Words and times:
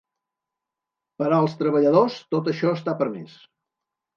Per 1.21 1.27
als 1.37 1.53
treballadors, 1.61 2.17
tot 2.37 2.51
això 2.53 2.73
està 2.79 2.97
permès. 3.03 3.37